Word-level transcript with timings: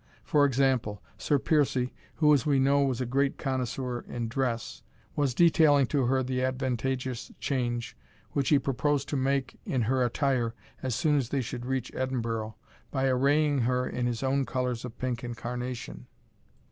For 0.23 0.45
example, 0.45 0.99
Sir 1.19 1.37
Piercie, 1.37 1.91
who, 2.15 2.33
as 2.33 2.43
we 2.43 2.57
know, 2.57 2.81
was 2.81 3.01
a 3.01 3.05
great 3.05 3.37
connoisseur 3.37 3.99
in 4.07 4.29
dress, 4.29 4.81
was 5.15 5.35
detailing 5.35 5.85
to 5.93 6.05
her 6.07 6.23
the 6.23 6.41
advantageous 6.43 7.31
change 7.39 7.95
which 8.31 8.49
he 8.49 8.57
proposed 8.57 9.07
to 9.09 9.15
make 9.15 9.59
in 9.63 9.83
her 9.83 10.03
attire 10.03 10.55
as 10.81 10.95
soon 10.95 11.17
as 11.17 11.29
they 11.29 11.41
should 11.41 11.67
reach 11.67 11.93
Edinburgh, 11.93 12.55
by 12.89 13.05
arraying 13.05 13.59
her 13.59 13.87
in 13.87 14.07
his 14.07 14.23
own 14.23 14.43
colours 14.43 14.83
of 14.85 14.97
pink 14.97 15.21
and 15.21 15.37
carnation. 15.37 16.07